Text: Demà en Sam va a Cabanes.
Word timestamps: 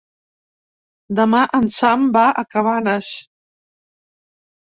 Demà 1.19 1.41
en 1.57 1.67
Sam 1.75 2.07
va 2.15 2.25
a 2.43 2.45
Cabanes. 2.57 3.11